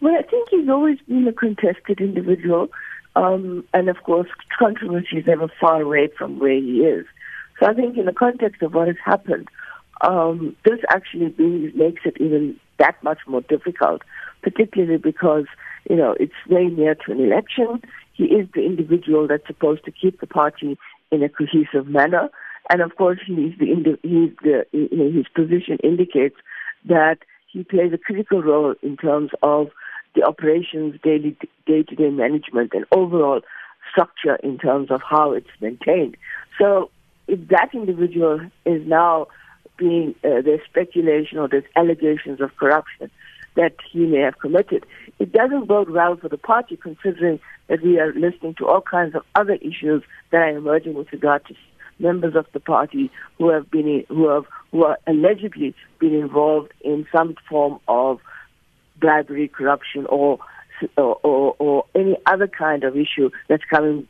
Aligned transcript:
Well, 0.00 0.14
I 0.16 0.22
think 0.22 0.48
he's 0.50 0.68
always 0.68 0.98
been 1.08 1.26
a 1.26 1.32
contested 1.32 2.00
individual. 2.00 2.68
Um, 3.16 3.64
and 3.74 3.88
of 3.88 4.02
course, 4.04 4.28
controversy 4.58 5.18
is 5.18 5.26
never 5.26 5.48
far 5.60 5.82
away 5.82 6.08
from 6.16 6.38
where 6.38 6.54
he 6.54 6.80
is. 6.80 7.04
So 7.58 7.66
I 7.66 7.74
think 7.74 7.96
in 7.96 8.06
the 8.06 8.12
context 8.12 8.62
of 8.62 8.74
what 8.74 8.86
has 8.86 8.96
happened, 9.04 9.48
um, 10.02 10.54
this 10.64 10.78
actually 10.90 11.28
being, 11.30 11.72
makes 11.74 12.02
it 12.04 12.16
even 12.20 12.58
that 12.78 13.02
much 13.02 13.18
more 13.26 13.40
difficult, 13.40 14.02
particularly 14.42 14.98
because, 14.98 15.46
you 15.90 15.96
know, 15.96 16.14
it's 16.20 16.32
very 16.48 16.68
near 16.68 16.94
to 16.94 17.12
an 17.12 17.20
election. 17.20 17.82
He 18.12 18.24
is 18.24 18.46
the 18.54 18.64
individual 18.64 19.26
that's 19.26 19.46
supposed 19.48 19.84
to 19.86 19.90
keep 19.90 20.20
the 20.20 20.28
party 20.28 20.78
in 21.10 21.22
a 21.24 21.28
cohesive 21.28 21.88
manner. 21.88 22.30
And 22.70 22.82
of 22.82 22.94
course, 22.96 23.18
he's 23.26 23.58
the, 23.58 23.98
he's 24.02 24.30
the, 24.42 24.66
you 24.72 24.88
know, 24.92 25.10
his 25.10 25.26
position 25.34 25.78
indicates 25.82 26.36
that 26.84 27.18
he 27.48 27.64
plays 27.64 27.92
a 27.92 27.98
critical 27.98 28.42
role 28.42 28.74
in 28.82 28.96
terms 28.96 29.30
of 29.42 29.68
the 30.14 30.22
operations, 30.22 30.98
daily 31.02 31.36
day-to-day 31.66 32.10
management, 32.10 32.72
and 32.74 32.84
overall 32.92 33.40
structure 33.90 34.36
in 34.36 34.58
terms 34.58 34.90
of 34.90 35.00
how 35.08 35.32
it's 35.32 35.48
maintained. 35.60 36.16
So, 36.60 36.90
if 37.26 37.48
that 37.48 37.70
individual 37.74 38.40
is 38.64 38.86
now 38.86 39.28
being 39.76 40.14
uh, 40.24 40.42
there's 40.42 40.60
speculation 40.68 41.38
or 41.38 41.48
there's 41.48 41.64
allegations 41.76 42.40
of 42.40 42.56
corruption 42.56 43.10
that 43.54 43.74
he 43.90 44.06
may 44.06 44.20
have 44.20 44.38
committed, 44.38 44.84
it 45.18 45.32
doesn't 45.32 45.66
bode 45.66 45.90
well 45.90 46.16
for 46.16 46.28
the 46.28 46.38
party, 46.38 46.76
considering 46.76 47.40
that 47.68 47.82
we 47.82 47.98
are 47.98 48.12
listening 48.14 48.54
to 48.54 48.66
all 48.66 48.80
kinds 48.80 49.14
of 49.14 49.22
other 49.34 49.54
issues 49.54 50.02
that 50.30 50.38
are 50.38 50.56
emerging 50.56 50.94
with 50.94 51.12
regard 51.12 51.44
to 51.46 51.54
members 51.98 52.34
of 52.36 52.46
the 52.52 52.60
party 52.60 53.10
who 53.38 53.50
have 53.50 53.70
been 53.70 54.04
who 54.08 54.28
have 54.28 54.44
who 54.70 54.84
are 54.84 54.98
allegedly 55.06 55.74
been 55.98 56.14
involved 56.14 56.72
in 56.82 57.06
some 57.14 57.34
form 57.48 57.78
of 57.88 58.20
bribery, 59.00 59.48
corruption, 59.48 60.06
or, 60.06 60.38
or, 60.96 61.56
or, 61.58 61.84
any 61.94 62.16
other 62.26 62.46
kind 62.46 62.84
of 62.84 62.96
issue 62.96 63.30
that's 63.48 63.64
coming 63.64 64.06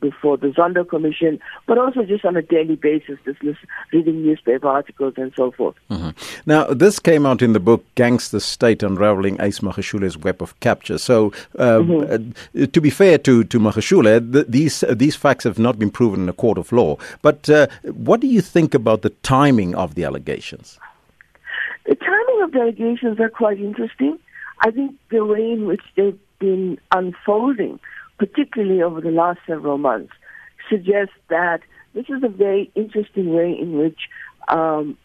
before 0.00 0.36
the 0.36 0.48
Zondo 0.48 0.88
Commission, 0.88 1.38
but 1.66 1.78
also 1.78 2.02
just 2.04 2.24
on 2.24 2.36
a 2.36 2.42
daily 2.42 2.76
basis, 2.76 3.18
just 3.24 3.58
reading 3.92 4.22
newspaper 4.22 4.66
articles 4.66 5.14
and 5.16 5.32
so 5.36 5.50
forth. 5.50 5.76
Mm-hmm. 5.90 6.10
Now, 6.46 6.64
this 6.64 6.98
came 6.98 7.26
out 7.26 7.42
in 7.42 7.52
the 7.52 7.60
book 7.60 7.84
Gangster 7.94 8.40
State 8.40 8.82
Unraveling 8.82 9.40
Ace 9.40 9.60
Magashule's 9.60 10.16
Web 10.18 10.42
of 10.42 10.58
Capture. 10.60 10.98
So, 10.98 11.26
um, 11.58 11.88
mm-hmm. 11.88 12.62
uh, 12.62 12.66
to 12.66 12.80
be 12.80 12.90
fair 12.90 13.18
to, 13.18 13.44
to 13.44 13.60
Magashule, 13.60 14.32
th- 14.32 14.46
these, 14.48 14.82
uh, 14.82 14.94
these 14.94 15.16
facts 15.16 15.44
have 15.44 15.58
not 15.58 15.78
been 15.78 15.90
proven 15.90 16.22
in 16.22 16.28
a 16.28 16.34
court 16.34 16.58
of 16.58 16.72
law. 16.72 16.96
But 17.22 17.48
uh, 17.50 17.66
what 17.82 18.20
do 18.20 18.26
you 18.26 18.40
think 18.40 18.74
about 18.74 19.02
the 19.02 19.10
timing 19.10 19.74
of 19.74 19.94
the 19.94 20.04
allegations? 20.04 20.78
The 21.86 21.94
timing 21.94 22.42
of 22.42 22.52
the 22.52 22.60
allegations 22.60 23.20
are 23.20 23.30
quite 23.30 23.58
interesting. 23.58 24.18
I 24.60 24.70
think 24.70 24.96
the 25.10 25.24
way 25.24 25.52
in 25.52 25.66
which 25.66 25.82
they've 25.96 26.18
been 26.38 26.78
unfolding, 26.92 27.80
particularly 28.18 28.82
over 28.82 29.00
the 29.00 29.10
last 29.10 29.40
several 29.46 29.78
months, 29.78 30.12
suggests 30.68 31.14
that 31.28 31.60
this 31.94 32.06
is 32.08 32.22
a 32.22 32.28
very 32.28 32.70
interesting 32.74 33.32
way 33.34 33.56
in 33.58 33.78
which 33.78 33.98
um, 34.48 34.96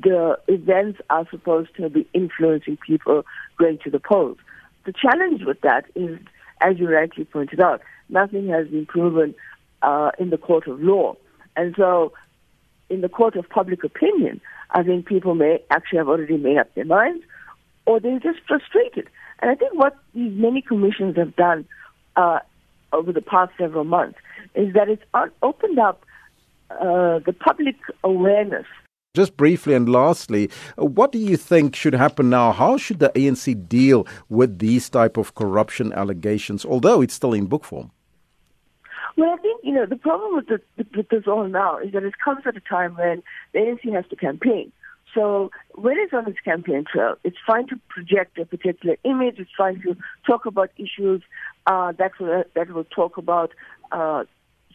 the 0.00 0.38
events 0.48 1.00
are 1.10 1.26
supposed 1.30 1.74
to 1.76 1.88
be 1.88 2.08
influencing 2.14 2.76
people 2.76 3.24
going 3.58 3.78
to 3.84 3.90
the 3.90 4.00
polls. 4.00 4.38
The 4.86 4.92
challenge 4.92 5.42
with 5.44 5.60
that 5.62 5.84
is, 5.94 6.18
as 6.60 6.78
you 6.78 6.88
rightly 6.88 7.24
pointed 7.24 7.60
out, 7.60 7.80
nothing 8.08 8.48
has 8.48 8.68
been 8.68 8.86
proven 8.86 9.34
uh, 9.82 10.10
in 10.18 10.30
the 10.30 10.38
court 10.38 10.66
of 10.68 10.80
law. 10.80 11.16
And 11.56 11.74
so, 11.76 12.12
in 12.88 13.00
the 13.00 13.08
court 13.08 13.36
of 13.36 13.48
public 13.48 13.82
opinion, 13.84 14.40
I 14.70 14.82
think 14.82 15.06
people 15.06 15.34
may 15.34 15.62
actually 15.70 15.98
have 15.98 16.08
already 16.08 16.36
made 16.36 16.58
up 16.58 16.74
their 16.74 16.84
minds 16.84 17.24
or 17.86 18.00
they're 18.00 18.18
just 18.18 18.40
frustrated. 18.46 19.08
And 19.40 19.50
I 19.50 19.54
think 19.54 19.74
what 19.74 19.96
these 20.14 20.32
many 20.34 20.62
commissions 20.62 21.16
have 21.16 21.36
done 21.36 21.66
uh, 22.16 22.40
over 22.92 23.12
the 23.12 23.20
past 23.20 23.52
several 23.58 23.84
months 23.84 24.18
is 24.54 24.72
that 24.74 24.88
it's 24.88 25.02
opened 25.42 25.78
up 25.78 26.04
uh, 26.70 27.18
the 27.20 27.34
public 27.38 27.76
awareness. 28.02 28.66
Just 29.14 29.36
briefly 29.36 29.74
and 29.74 29.88
lastly, 29.88 30.50
what 30.76 31.12
do 31.12 31.18
you 31.18 31.36
think 31.36 31.76
should 31.76 31.94
happen 31.94 32.30
now? 32.30 32.50
How 32.50 32.76
should 32.76 32.98
the 32.98 33.10
ANC 33.10 33.68
deal 33.68 34.06
with 34.28 34.58
these 34.58 34.90
type 34.90 35.16
of 35.16 35.34
corruption 35.36 35.92
allegations, 35.92 36.64
although 36.64 37.00
it's 37.00 37.14
still 37.14 37.32
in 37.32 37.46
book 37.46 37.64
form? 37.64 37.92
Well, 39.16 39.30
I 39.30 39.36
think 39.36 39.60
you 39.62 39.72
know 39.72 39.86
the 39.86 39.96
problem 39.96 40.34
with, 40.34 40.48
the, 40.48 40.60
with 40.96 41.08
this 41.10 41.24
all 41.28 41.46
now 41.46 41.78
is 41.78 41.92
that 41.92 42.02
it 42.02 42.14
comes 42.24 42.42
at 42.46 42.56
a 42.56 42.60
time 42.60 42.96
when 42.96 43.22
the 43.52 43.60
ANC 43.60 43.92
has 43.92 44.04
to 44.08 44.16
campaign. 44.16 44.72
So 45.14 45.50
when 45.74 45.96
it's 45.98 46.12
on 46.12 46.28
its 46.28 46.40
campaign 46.40 46.84
trail, 46.90 47.16
it's 47.22 47.36
fine 47.46 47.68
to 47.68 47.76
project 47.88 48.38
a 48.38 48.44
particular 48.44 48.96
image. 49.04 49.36
It's 49.38 49.50
fine 49.56 49.80
to 49.82 49.96
talk 50.26 50.44
about 50.46 50.70
issues 50.76 51.22
uh, 51.66 51.92
that 51.92 52.12
will 52.18 52.44
that 52.54 52.70
will 52.70 52.84
talk 52.84 53.16
about 53.16 53.52
uh, 53.92 54.24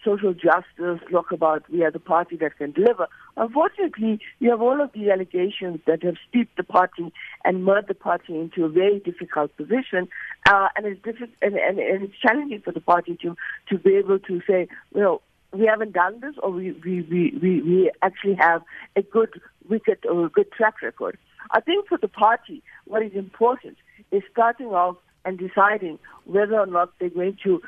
social 0.04 0.34
justice, 0.34 1.00
talk 1.12 1.32
about 1.32 1.70
we 1.70 1.84
are 1.84 1.92
the 1.92 2.00
party 2.00 2.38
that 2.38 2.58
can 2.58 2.72
deliver. 2.72 3.08
Unfortunately, 3.36 4.20
you 4.40 4.50
have 4.50 4.62
all 4.62 4.82
of 4.82 4.92
these 4.94 5.10
allegations 5.10 5.80
that 5.88 6.04
have 6.04 6.16
steeped 6.30 6.56
the 6.58 6.64
party 6.64 7.12
and 7.44 7.66
merged 7.66 7.90
the 7.90 7.94
party 7.94 8.38
into 8.38 8.64
a 8.64 8.70
very 8.70 9.00
difficult 9.00 9.56
position, 9.58 10.08
uh, 10.50 10.70
and 10.76 10.86
it's 10.86 11.02
difficult 11.04 11.32
and, 11.42 11.56
and, 11.56 11.80
and 11.80 12.04
it's 12.04 12.18
challenging 12.20 12.62
for 12.62 12.72
the 12.72 12.82
party 12.82 13.18
to 13.22 13.36
to 13.70 13.78
be 13.78 13.96
able 13.96 14.20
to 14.20 14.42
say, 14.48 14.68
well, 14.94 15.22
we 15.52 15.66
haven't 15.66 15.94
done 15.94 16.20
this, 16.22 16.36
or 16.42 16.52
we 16.52 16.72
we 16.72 17.02
we 17.02 17.38
we, 17.42 17.62
we 17.62 17.92
actually 18.02 18.36
have 18.36 18.62
a 18.96 19.02
good 19.02 19.42
wicket 19.70 20.00
or 20.10 20.26
a 20.26 20.30
good 20.30 20.52
track 20.52 20.82
record. 20.82 21.18
I 21.52 21.62
think 21.62 21.88
for 21.88 21.98
the 21.98 22.08
party, 22.08 22.62
what 22.86 23.04
is 23.04 23.14
important 23.14 23.78
is 24.12 24.24
starting 24.32 24.68
off 24.68 24.98
and 25.26 25.38
deciding 25.38 26.00
whether 26.26 26.60
or 26.60 26.66
not 26.66 26.92
they're 27.00 27.10
going 27.10 27.38
to 27.44 27.62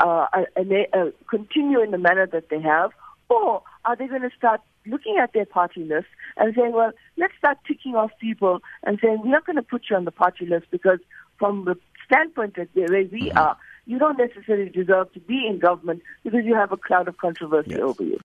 uh, 0.00 0.26
uh, 0.32 1.04
continue 1.28 1.80
in 1.80 1.90
the 1.90 1.98
manner 1.98 2.26
that 2.26 2.48
they 2.48 2.60
have, 2.60 2.90
or 3.28 3.62
are 3.84 3.96
they 3.96 4.06
going 4.06 4.22
to 4.22 4.30
start 4.36 4.60
looking 4.86 5.18
at 5.22 5.32
their 5.32 5.46
party 5.46 5.84
list 5.84 6.06
and 6.36 6.54
saying, 6.54 6.72
well, 6.72 6.92
let's 7.16 7.32
start 7.38 7.58
ticking 7.66 7.94
off 7.94 8.10
people 8.20 8.60
and 8.84 8.98
saying, 9.02 9.20
we're 9.22 9.30
not 9.30 9.46
going 9.46 9.56
to 9.56 9.62
put 9.62 9.84
you 9.88 9.96
on 9.96 10.04
the 10.04 10.10
party 10.10 10.46
list 10.46 10.66
because 10.70 10.98
from 11.38 11.64
the 11.64 11.76
standpoint 12.06 12.56
that 12.56 12.68
where 12.74 12.88
we 12.88 13.30
mm-hmm. 13.30 13.38
are, 13.38 13.56
you 13.86 13.98
don't 13.98 14.18
necessarily 14.18 14.70
deserve 14.70 15.12
to 15.12 15.20
be 15.20 15.46
in 15.46 15.58
government 15.58 16.02
because 16.22 16.44
you 16.44 16.54
have 16.54 16.72
a 16.72 16.76
cloud 16.76 17.08
of 17.08 17.16
controversy 17.18 17.70
yes. 17.70 17.80
over 17.80 18.02
you. 18.02 18.20